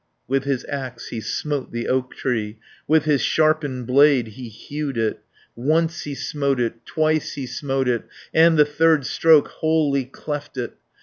[0.27, 2.57] With his axe he smote the oak tree,
[2.87, 5.19] With his sharpened blade he hewed it;
[5.55, 10.73] Once he smote it, twice he smote it, And the third stroke wholly cleft it.